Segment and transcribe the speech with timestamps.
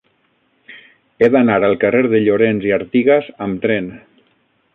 [1.19, 3.93] He d'anar al carrer de Llorens i Artigas amb tren.